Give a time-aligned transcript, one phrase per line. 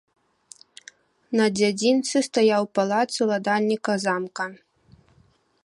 [1.39, 4.45] На дзядзінцы стаяў палац уладальніка замка.